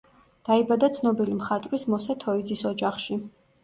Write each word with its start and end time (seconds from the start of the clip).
დაიბადა 0.47 0.89
ცნობილი 0.95 1.37
მხატვრის 1.43 1.87
მოსე 1.97 2.19
თოიძის 2.27 2.69
ოჯახში. 2.75 3.25